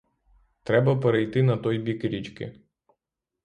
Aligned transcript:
Треба 0.63 0.95
перейти 0.99 1.43
на 1.43 1.57
той 1.57 1.77
бік 1.77 2.03
річки. 2.05 2.61